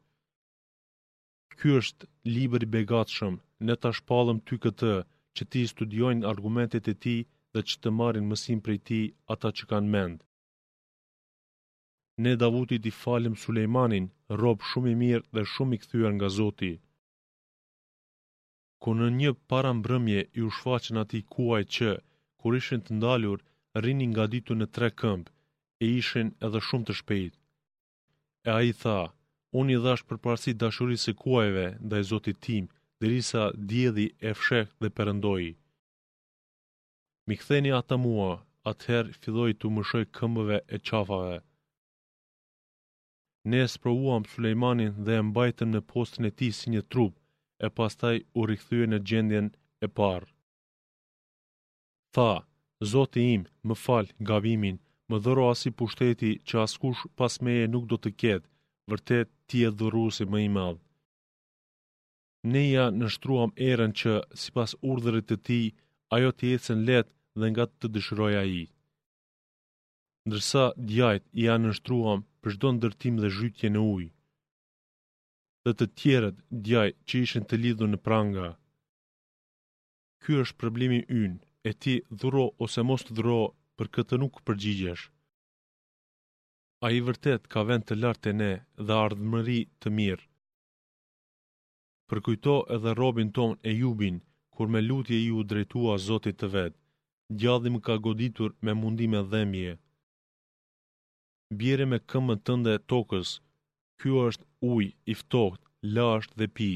[1.59, 2.07] Ky është
[2.45, 2.47] i
[2.79, 3.35] begatshëm,
[3.67, 4.95] ne ta shpallëm ty këtë,
[5.35, 7.17] që ti studiojnë argumentet e ti
[7.53, 9.01] dhe që të marin mësim prej ti
[9.35, 10.23] ata që kanë mendë
[12.25, 14.07] ne Davuti di falim Sulejmanin,
[14.43, 16.73] rob shumë i mirë dhe shumë i këthyar nga Zoti.
[18.83, 21.91] Ku në një para mbrëmje i u shfaqen ati kuaj që,
[22.41, 23.39] kur ishin të ndalur,
[23.85, 25.31] rinin nga ditu në tre këmbë,
[25.83, 27.33] e ishin edhe shumë të shpejt.
[28.47, 28.99] E a i tha,
[29.59, 32.65] unë i dhash për parësi dashurisë e kuajve dhe e Zotit tim,
[32.99, 35.45] dhe risa djedhi e fshek dhe përëndoj.
[37.27, 38.33] Mi këtheni ata mua,
[38.71, 41.39] atëherë fidoj të mëshoj këmbëve e qafave
[43.45, 47.15] ne e sprovuam Sulejmanin dhe e mbajtëm në postën e ti si një trup,
[47.65, 49.47] e pastaj u rikthyë në gjendjen
[49.85, 50.29] e parë.
[52.15, 52.31] Tha,
[52.93, 54.77] Zoti im, më fal gavimin,
[55.11, 58.49] më dhëro asi pushteti që askush pas meje nuk do të ketë,
[58.91, 59.71] vërtet ti e
[60.17, 60.81] si më i madh.
[62.53, 65.61] Ne ja nështruam erën që, si pas urdhërit të ti,
[66.17, 68.65] ajo të jetë sen letë dhe nga të dëshiroj a i
[70.29, 74.11] ndërsa djajt i janë nështruam për shdo ndërtim dhe zhytje në ujë.
[75.65, 78.49] Dhe të tjeret djajt që ishen të lidhën në pranga.
[80.23, 83.39] Ky është problemi ynë, e ti dhuro ose mos të dhuro
[83.77, 85.05] për këtë nuk përgjigjesh.
[86.85, 88.51] A i vërtet ka vend të lartë e ne
[88.87, 90.25] dhe ardhëmëri të mirë.
[92.11, 94.17] Përkujto edhe robin ton e jubin,
[94.55, 96.79] kur me lutje ju drejtua Zotit të vetë,
[97.41, 99.77] gjadhim ka goditur me mundime dhemje
[101.59, 103.31] bjeri me këmën tënde tokës,
[104.01, 104.85] kjo është uj,
[105.15, 105.61] iftoht,
[105.97, 106.73] lasht dhe pi.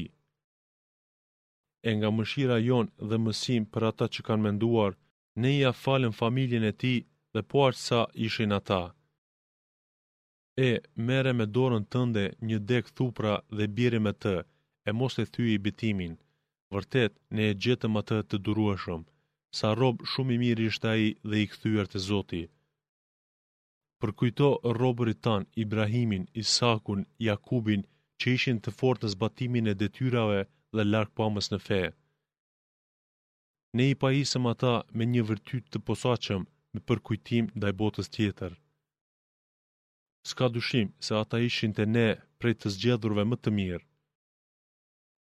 [1.89, 4.91] E nga mëshira jon dhe mësim për ata që kanë menduar,
[5.41, 6.95] ne i afalën familjen e ti
[7.33, 8.83] dhe po sa ishin ata.
[10.67, 10.69] E,
[11.07, 14.35] mere me dorën tënde një dek thupra dhe bjeri me të,
[14.87, 16.13] e mos e thyë i bitimin.
[16.73, 19.01] Vërtet, ne e gjetëm atë të durueshëm,
[19.57, 22.49] sa robë shumë i mirë ishte aji dhe i këthyër të zotit
[24.03, 24.47] përkujto
[24.79, 27.81] robërit tan Ibrahimin, Isakun, Jakubin,
[28.21, 30.39] që ishin të fortë në zbatimin e detyrave
[30.75, 31.79] dhe larkë pamës në fe.
[33.77, 38.51] Ne i pajisëm ata me një vërtyt të posaqëm me përkujtim dhe i botës tjetër.
[40.31, 42.07] Ska dushim se ata ishin të ne
[42.39, 43.85] prej të zgjedhurve më të mirë.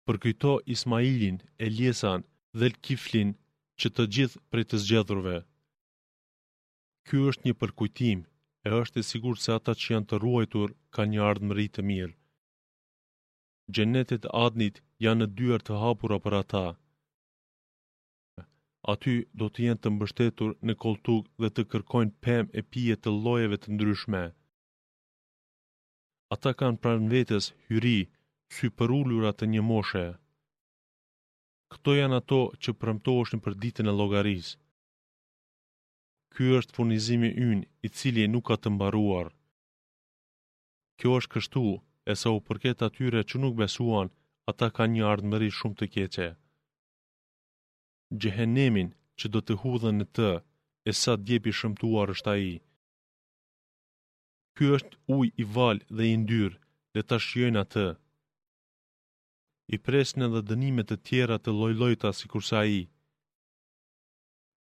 [0.06, 2.20] Përkujto Ismailin, Eliesan
[2.58, 3.30] dhe Kiflin
[3.80, 5.36] që të gjithë prej të zgjedhurve.
[7.06, 8.20] Ky është një përkujtim
[8.66, 11.82] e është e sigur se ata që janë të ruajtur ka një ardhë mëri të
[11.90, 12.14] mirë.
[13.74, 16.62] Gjenetet adnit janë në dyër të hapura për ata.
[18.92, 23.14] Aty do të jenë të mbështetur në koltuk dhe të kërkojnë pem e pije të
[23.26, 24.24] lojeve të ndryshme.
[26.36, 27.98] Ata kanë pranë vetës hyri,
[28.56, 28.90] sy për
[29.38, 30.04] të një moshe.
[31.72, 34.52] Këto janë ato që përëmtoheshën për ditën e logarisë
[36.36, 39.28] ky është furnizimi ynë i cili nuk ka të mbaruar.
[41.00, 41.62] Kjo është kështu,
[42.10, 44.08] e sa u përket atyre që nuk besuan,
[44.50, 46.28] ata ka një ardhëmëri shumë të keqe.
[48.20, 50.30] Gjehenemin që do të hudhen në të,
[50.88, 52.56] e sa djepi shëmtuar është aji.
[54.56, 56.56] Ky është uj i valë dhe i ndyrë
[56.94, 57.86] dhe ta shjojnë atë.
[59.74, 62.82] I presnë edhe dënimet të tjera të lojlojta si kursa i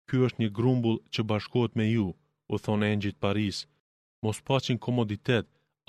[0.10, 2.08] ky është një grumbull që bashkohet me ju,
[2.54, 3.62] u thonë engjit Paris.
[4.26, 5.46] Mos paqin komoditet,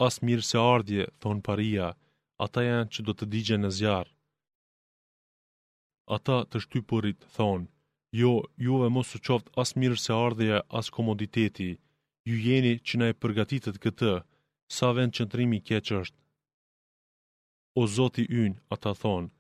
[0.07, 1.88] as mirë se ardje, thonë Paria,
[2.46, 4.12] ata janë që do të digje në zjarë.
[6.16, 7.66] Ata të shtypurit, thonë,
[8.22, 8.33] jo,
[8.66, 11.68] juve mos u çoft as mirë se ardhje, as komoditeti,
[12.29, 14.14] ju jeni që na e përgatitet këtë,
[14.76, 16.18] sa vend qëndrimi keq është.
[17.81, 19.31] O Zoti ynë, ata thonë,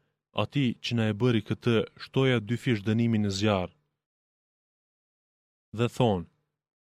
[0.44, 3.74] ati që na e bëri këtë, shtoja dy fish dënimin në zjarë
[5.78, 6.26] dhe thonë,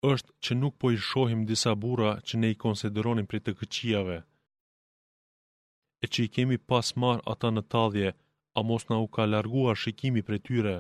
[0.10, 4.18] është që nuk po i shohim disa bura që ne i konsideronim për të këqiave,
[6.04, 8.10] e që i kemi pas marë ata në tadhje,
[8.58, 10.76] a mos na u ka larguar shikimi për tyre.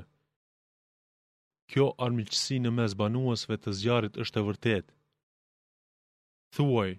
[1.72, 4.86] Kjo armiqësi në mes banuësve të zjarit është e vërtet.
[6.58, 6.90] Thuaj,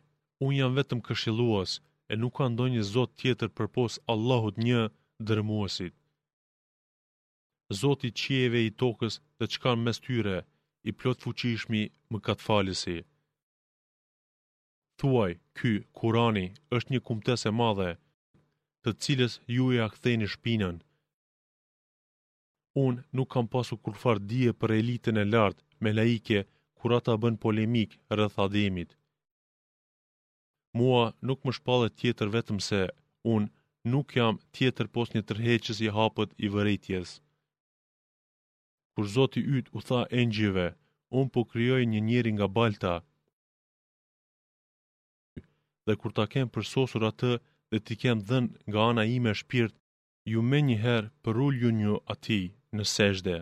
[0.44, 1.78] unë jam vetëm këshiluas,
[2.08, 4.80] e nuk ka ndonjë zot tjetër për pos Allahut një
[5.28, 5.94] dërmuësit.
[7.82, 10.38] Zotit qieve i tokës dhe qka në mes tyre,
[10.88, 12.98] i plot fuqishmi më katë falisi.
[14.98, 17.90] Thuaj, ky, kurani, është një kumtese madhe,
[18.82, 20.78] të cilës ju e aktheni shpinën.
[22.86, 26.40] Unë nuk kam pasu kurfar dje për elitën e lartë me laike
[26.78, 28.90] kur ata bën polemik rrëth ademit.
[30.78, 32.80] Mua nuk më shpallet tjetër vetëm se
[33.34, 33.52] unë
[33.92, 37.14] nuk jam tjetër pos një tërheqës i hapët i vërejtjesë
[38.94, 40.66] kur Zoti yt u tha engjëve,
[41.20, 42.94] un po krijoj një njeri nga balta.
[45.86, 47.32] Dhe kur ta kem përsosur atë
[47.70, 49.74] dhe ti kem dhën nga ana ime shpirt,
[50.32, 52.40] ju me njëherë për ju një ati
[52.76, 53.38] në sejdë.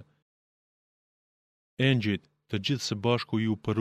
[1.88, 3.80] Engjit të gjithë së bashku ju për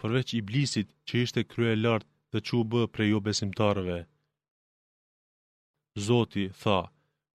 [0.00, 3.98] përveç iblisit që ishte krye lartë dhe që u bë prej jo besimtarëve.
[6.06, 6.78] Zoti tha,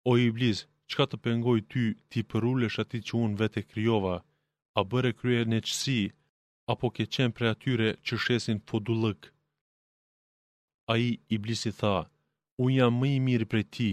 [0.10, 0.60] o iblis,
[0.92, 4.16] qka të pengoj ty ti përullesh ati që unë vete kryova,
[4.78, 6.02] a bëre krye në qësi,
[6.72, 9.22] apo ke qenë pre atyre që shesin fodullëk.
[10.92, 11.96] A i iblisi tha,
[12.64, 13.92] unë jam më i mirë për ti,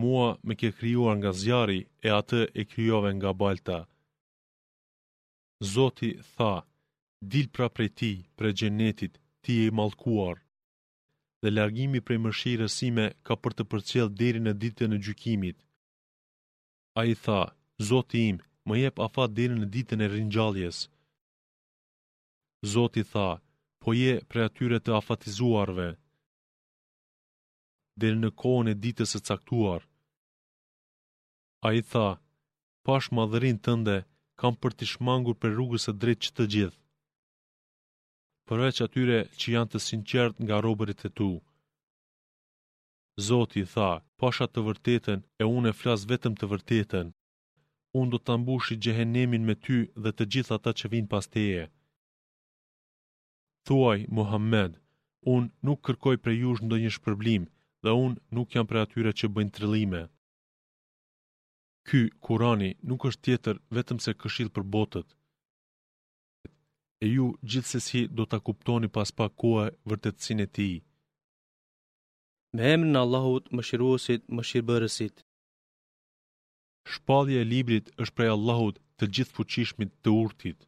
[0.00, 3.78] mua me ke kryuar nga zjari e atë e kryove nga balta.
[5.74, 6.54] Zoti tha,
[7.32, 10.36] dil pra prej ti, prej gjenetit, ti e malkuar
[11.44, 15.58] dhe largimi prej mëshirës sime ka për të përcjell deri në ditën e gjykimit.
[16.98, 17.40] A i tha,
[17.88, 18.36] Zoti im,
[18.68, 20.78] më jep afat dhe në ditën e rinjalljes.
[22.72, 23.28] Zoti tha,
[23.82, 25.88] po je pre atyre të afatizuarve.
[28.00, 29.82] Dhe në kohën e ditës e caktuar.
[31.66, 32.08] A i tha,
[32.86, 33.98] pash madhërin tënde,
[34.40, 36.78] kam për të shmangur për rrugës e drejt që të gjithë
[38.50, 41.26] përveç atyre që janë të sinqert nga robërit e tu.
[43.16, 47.12] Zoti tha, pasha të vërtetën e unë e flas vetëm të vërtetën.
[48.00, 51.62] Unë do të ambushi gjehenemin me ty dhe të gjitha ata që vinë pas teje.
[53.66, 54.76] Thuaj, Muhammed,
[55.34, 57.48] unë nuk kërkoj për jush ndo një shpërblim
[57.84, 60.02] dhe unë nuk jam për atyre që bëjnë trillime.
[61.88, 65.08] Ky, Kurani, nuk është tjetër vetëm se këshil për botët.
[67.04, 70.76] E ju gjithsesi do ta kuptoni pas pak kohë vërtetësinë e tij
[72.56, 75.16] me emrin e Allahut, Mëshiruesit, Mëshirbërësit.
[76.94, 80.64] Shpallja e librit është prej Allahut, të gjithfuqishmit, të urtit.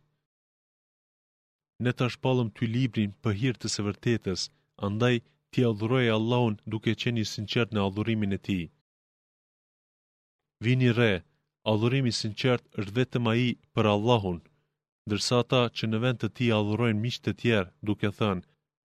[1.87, 4.43] Ne ta shpallëm ty librin për hirtës të së vërtetës,
[4.89, 5.15] andaj
[5.53, 8.63] ti adhuroj Allahun duke qenë sinqert në adhurimin e tij.
[10.67, 11.13] Vini re,
[11.73, 14.43] adhurimi i sinqert është vetëm ai për Allahun,
[15.09, 18.45] ndërsa ata që në vend të ti adhurojnë miq të tjerë, duke thënë,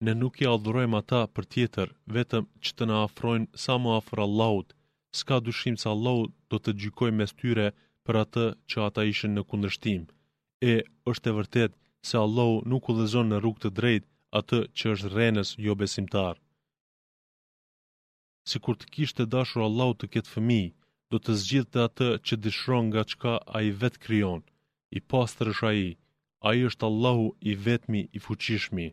[0.06, 4.24] ne nuk i adhurojmë ata për tjetër, vetëm që të në afrojnë sa më afrë
[4.28, 4.70] Allahut,
[5.20, 7.68] s'ka dushim sa Allahut do të gjykoj me styre
[8.08, 10.01] për atë që ata ishen në kundërshtim.
[10.74, 10.76] E,
[11.12, 11.74] është e vërtet
[12.10, 14.06] se Allahu nuk u dhe në rrug të drejt
[14.41, 16.36] atë që është rrenës jo besimtar.
[18.49, 20.62] Si kur të kishtë të dashur Allahu të ketë fëmi,
[21.12, 24.41] do të zgjithë të atë që dishron nga qka a i vetë kryon,
[24.97, 25.89] i pasë të rëshaji,
[26.47, 28.89] a i është Allahu i vetëmi i fuqishmi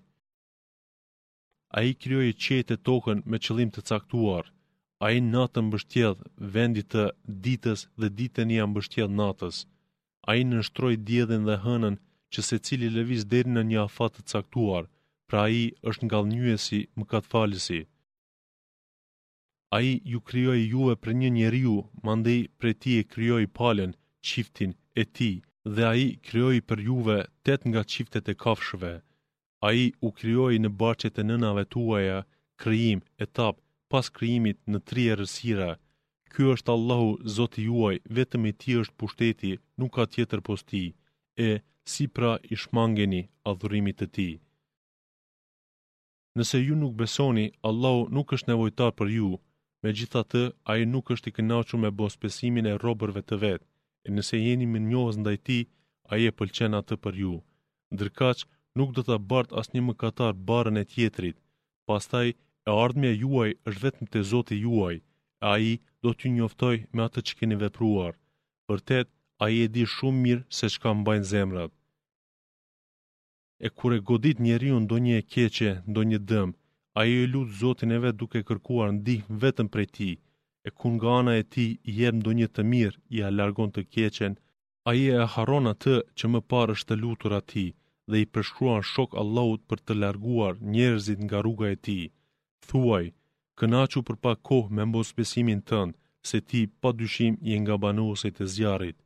[1.77, 4.45] a i kryoj e qete tokën me qëllim të caktuar,
[5.05, 6.23] a i natën bështjedh
[6.55, 7.05] vendit të
[7.47, 9.57] ditës dhe ditën i ambështjedh natës,
[10.29, 11.95] a i nështroj djedhen dhe hënën
[12.33, 14.85] që se cili lëviz deri në një afat të caktuar,
[15.29, 17.81] pra a i është nga lënjuesi më katë falisi.
[19.77, 23.93] A i ju kryoj juve për një njeriu, mandi për ti e kryoj palen,
[24.29, 25.31] qiftin e ti,
[25.75, 28.95] dhe a i kryoj për juve tet nga qiftet e kafshëve,
[29.67, 32.19] A i u kryoj në bachet e nënave tuaja,
[32.63, 33.57] kryim, etap,
[33.93, 35.73] pas kryimit në tri e rësira.
[36.33, 39.51] Ky është Allahu, Zoti juaj, vetëm i ti është pushteti,
[39.83, 40.83] nuk ka tjetër posti,
[41.49, 41.51] e
[41.93, 43.21] si pra i shmangeni
[43.53, 44.29] adhurimit të ti.
[46.39, 49.31] Nëse ju nuk besoni, Allahu nuk është nevojtar për ju,
[49.83, 53.69] me gjitha të, a i nuk është i kënaqu me bospesimin e robërve të vetë,
[54.07, 55.61] e nëse jeni më njohës ndajti,
[56.11, 57.35] a i e pëlqen atë për ju.
[57.95, 58.49] Ndërkaqë,
[58.79, 61.37] nuk do të bart asë një mëkatar barën e tjetrit,
[61.91, 64.97] pastaj e ardhmja juaj është vetëm të zoti juaj,
[65.43, 68.13] e aji do t'ju njoftoj me atë që keni vepruar.
[68.67, 69.07] Përtet,
[69.45, 71.73] aji e di shumë mirë se që ka mbajnë zemrat.
[73.67, 76.55] E kure godit njeri unë do një e keqe, do një dëmë,
[77.01, 80.11] aji e lutë zotin e vetë duke kërkuar ndihmë vetëm prej ti,
[80.67, 83.83] e kun nga ana e ti i jem do një të mirë, i largon të
[83.95, 84.33] keqen,
[84.91, 87.67] aji e haron atë që më parë është të lutur ati,
[88.11, 91.99] dhe i përshkruan shok Allahut për të larguar njerëzit nga rruga e ti.
[92.67, 93.07] Thuaj,
[93.59, 95.61] kënaqu për pak kohë me mbos besimin
[96.29, 98.99] se ti pa dyshim i nga banuesit e zjarit.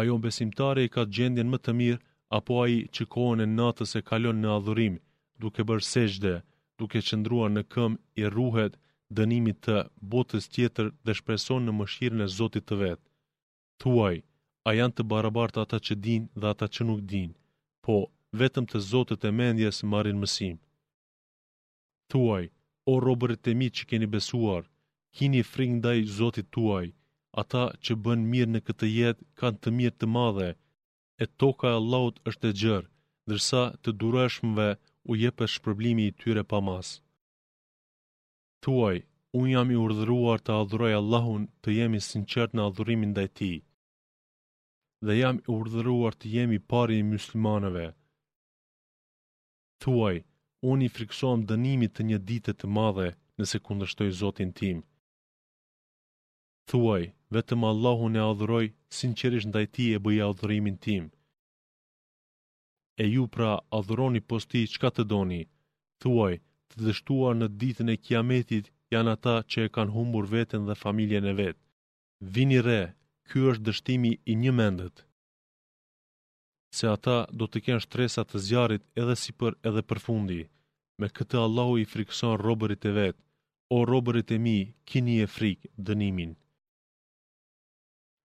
[0.00, 2.04] Ajo besimtare i ka gjendjen më të mirë,
[2.38, 4.94] apo ai që kohën e natës e kalon në adhurim,
[5.42, 6.34] duke bërë seshde,
[6.78, 7.92] duke qëndruar në këm
[8.22, 8.74] i ruhet
[9.18, 9.76] dënimit të
[10.12, 13.06] botës tjetër dhe shpreson në mëshirën e Zotit të vetë.
[13.80, 14.16] Thuaj,
[14.66, 17.30] a janë të barabartë ata që din dhe ata që nuk din,
[17.84, 17.94] po
[18.40, 20.56] vetëm të zotët e mendjes marin mësim.
[22.10, 22.44] Tuaj,
[22.90, 24.64] o robërit e mi që keni besuar,
[25.16, 26.86] kini fring ndaj zotit tuaj,
[27.42, 30.50] ata që bën mirë në këtë jetë kanë të mirë të madhe,
[31.22, 32.90] e toka e laut është e gjërë,
[33.30, 34.68] dërsa të dureshmëve
[35.10, 36.88] u jepë shpërblimi i tyre pa mas.
[38.64, 38.96] Tuaj,
[39.38, 43.52] unë jam i urdhruar të adhuroj Allahun të jemi sinqert në adhurimin dhe ti
[45.04, 47.86] dhe jam urdhëruar të jemi pari i muslimanëve.
[49.82, 50.16] Thuaj,
[50.72, 54.78] unë i friksoam dënimit të një dite të madhe nëse kundështoj Zotin tim.
[56.70, 57.02] Thuaj,
[57.36, 58.64] vetëm Allahun e adhuroj,
[58.98, 61.04] sinqerisht ndaj Tij e bëj adhurimin tim.
[63.02, 65.42] E ju pra adhuroni posti çka të doni.
[66.00, 66.34] Thuaj,
[66.68, 71.24] të dështuar në ditën e kiametit janë ata që e kanë humbur veten dhe familjen
[71.32, 71.56] e vet.
[72.34, 72.82] Vini re,
[73.30, 75.02] ky është dështimi i një mendet.
[76.78, 80.40] Se ata do të kenë shtresat të zjarit edhe si për edhe për fundi,
[81.00, 83.20] me këtë Allahu i frikson robërit e vetë,
[83.74, 84.56] o robërit e mi,
[84.90, 86.34] kini e frikë dënimin.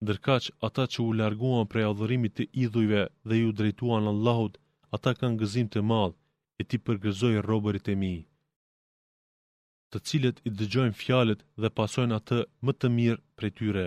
[0.08, 4.58] Dërkaq, ata që u larguan prej adhërimit të idhujve dhe ju drejtuan Allahut,
[4.96, 6.16] ata kanë gëzim të madh
[6.62, 8.14] e ti përgëzoj robërit e mi.
[9.92, 13.86] Të cilët i dëgjojnë fjalet dhe pasojnë atë më të mirë prej tyre,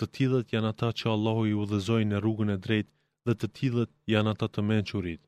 [0.00, 2.92] të tillët janë ata që Allahu i udhëzoi në rrugën e drejtë
[3.28, 5.22] dhe të tillët janë ata të mençurit.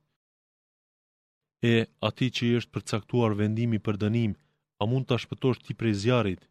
[1.73, 1.75] E
[2.09, 4.35] ati që i është përcaktuar vendimi për dënim,
[4.81, 6.43] a mund të shpëtosh ti prej zjarit?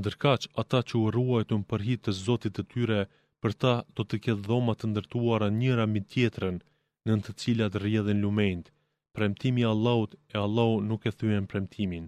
[0.00, 3.00] Ndërkaq, ata që u ruajt unë përhit të zotit të tyre,
[3.42, 6.56] për ta do të ketë dhoma të ndërtuara njëra mi tjetërën,
[7.04, 8.72] në në të cilat rjedhen lumejnët,
[9.16, 12.06] premtimi Allahut e Allahu nuk e thyen premtimin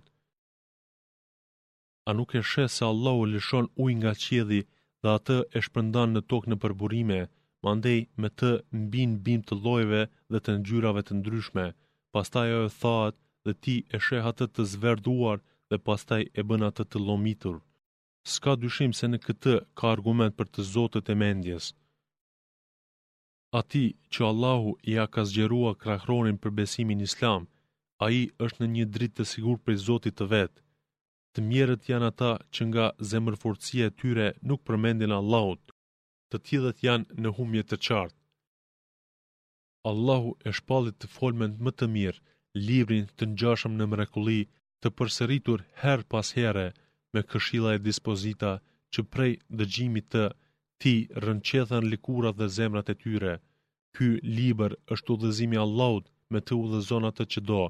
[2.09, 4.61] a nuk e sheh se Allahu lëshon ujë nga qielli
[5.03, 7.19] dhe atë e shpërndan në tokë në përburime,
[7.69, 8.51] mandej me të
[8.81, 10.03] mbin bim të lojve
[10.33, 11.67] dhe të ngjyrave të ndryshme.
[12.15, 15.39] Pastaj ajo thaat dhe ti e sheh atë të zverduar
[15.71, 17.57] dhe pastaj e bën atë të lomitur.
[18.33, 21.65] Ska dyshim se në këtë ka argument për të Zotët e mendjes.
[23.61, 24.71] Ati që Allahu
[25.05, 27.43] a ka zgjerua krahronin për besimin islam,
[28.05, 30.61] a i është në një dritë të sigur për Zotit të vetë
[31.35, 32.85] të mjerët janë ata që nga
[33.87, 35.65] e tyre nuk përmendin Allahut,
[36.31, 38.19] të tjilët janë në humje të qartë.
[39.91, 42.23] Allahu e shpallit të folmen më të mirë,
[42.69, 44.41] librin të njashëm në mrekuli,
[44.81, 46.67] të përsëritur her pas here
[47.15, 48.53] me këshila e dispozita
[48.93, 50.25] që prej dëgjimit të
[50.81, 53.35] ti rënqethan likurat dhe zemrat e tyre.
[53.95, 54.09] Ky
[54.39, 57.63] liber është u dhezimi Allahut me të u dhezonat të që do,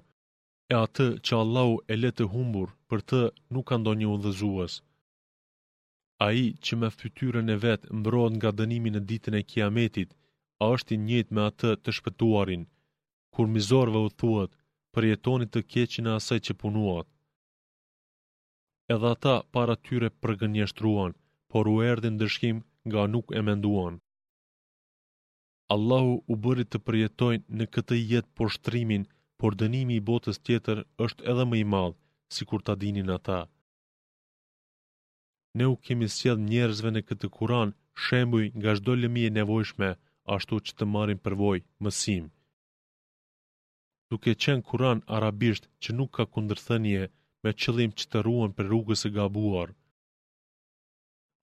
[0.75, 3.19] e atë që Allahu e letë të humbur, për të
[3.55, 4.75] nuk ka një u dhëzuës.
[6.27, 10.11] A i që me fytyrën e vetë mbrod nga dënimi në ditën e kiametit,
[10.63, 12.63] a është i njët me atë të shpëtuarin,
[13.35, 14.53] kur mizorve u thuët
[14.95, 15.03] për
[15.55, 17.07] të keqin e asaj që punuat.
[18.95, 21.13] Edhe ata para tyre përgënjështruan,
[21.51, 22.57] por u erdin dëshkim
[22.89, 23.95] nga nuk e menduan.
[25.75, 29.05] Allahu u bërit të përjetojnë në këtë jetë për shtrimin
[29.45, 31.99] por dënimi i botës tjetër është edhe më i madhë,
[32.35, 33.41] si kur ta dinin ata.
[35.57, 37.71] Ne u kemi sjell njerëzve në këtë kuran
[38.05, 39.91] shembuj nga shdo lëmi e nevojshme,
[40.35, 42.25] ashtu që të marim përvoj, mësim.
[44.11, 47.03] Duke qenë kuran arabisht që nuk ka kundërthënje
[47.43, 49.69] me qëllim që të ruen për rrugës e gabuar.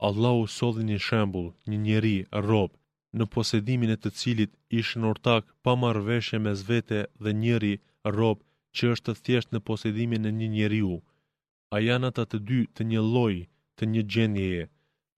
[0.08, 2.18] Allahu sodhi një shembul, një njeri,
[2.50, 2.72] rob,
[3.18, 7.76] në posedimin e të cilit ishë në ortak pa marveshe me zvete dhe njeri
[8.10, 8.42] rob
[8.76, 11.02] që është thjesht në posedimin e një njeriu.
[11.76, 13.42] A janë ata të dy të një lloji,
[13.78, 14.64] të një gjendjeje?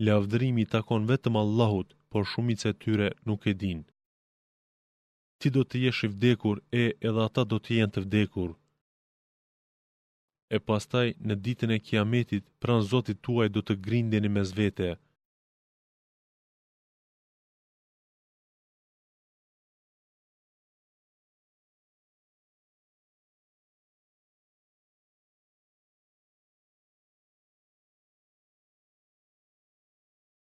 [0.05, 3.83] Lavdërimi i takon vetëm Allahut, por shumica e tyre nuk e dinë.
[5.39, 8.49] Ti do të jesh i vdekur e edhe ata do të jenë të vdekur.
[10.49, 14.93] E pastaj në ditën e Kiametit, pranë Zotit tuaj do të grindeni mes vete.